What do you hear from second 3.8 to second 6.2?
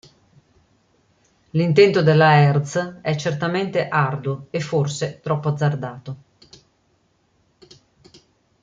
arduo e forse troppo azzardato.